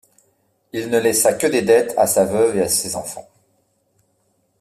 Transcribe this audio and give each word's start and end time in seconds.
Il 0.73 0.89
ne 0.89 0.97
laissa 0.99 1.33
que 1.33 1.45
des 1.45 1.61
dettes 1.61 1.93
à 1.95 2.07
sa 2.07 2.25
veuve 2.25 2.57
et 2.57 2.63
à 2.63 2.67
ses 2.67 2.95
enfants. 2.95 3.29